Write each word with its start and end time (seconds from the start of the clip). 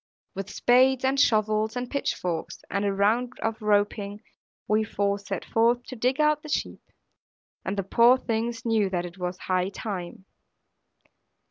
With 0.33 0.49
spades, 0.49 1.05
and 1.05 1.19
shovels, 1.19 1.75
and 1.75 1.87
pitch 1.87 2.15
forks, 2.15 2.63
and 2.71 2.83
a 2.83 2.91
round 2.91 3.33
of 3.43 3.61
roping, 3.61 4.23
we 4.67 4.83
four 4.83 5.19
set 5.19 5.45
forth 5.45 5.83
to 5.83 5.95
dig 5.95 6.19
out 6.19 6.41
the 6.41 6.49
sheep; 6.49 6.81
and 7.63 7.77
the 7.77 7.83
poor 7.83 8.17
things 8.17 8.65
knew 8.65 8.89
that 8.89 9.05
it 9.05 9.19
was 9.19 9.37
high 9.37 9.69
time. 9.69 10.25